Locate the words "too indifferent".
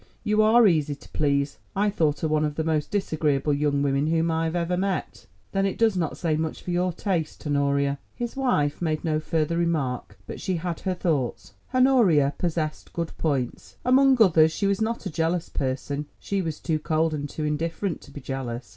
17.29-18.01